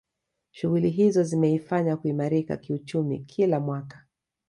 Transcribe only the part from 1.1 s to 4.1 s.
zimeifanya kuimarika kiuchumi kila mwaka